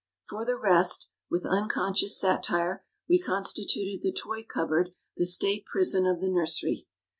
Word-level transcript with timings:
For 0.27 0.45
the 0.45 0.55
rest, 0.57 1.11
with 1.29 1.45
unconscious 1.45 2.19
satire, 2.19 2.83
we 3.07 3.19
constituted 3.21 4.01
the 4.01 4.11
toy 4.11 4.41
cupboard 4.43 4.95
the 5.15 5.27
state 5.27 5.63
prison 5.67 6.07
of 6.07 6.21
the 6.21 6.29
nursery. 6.31 6.87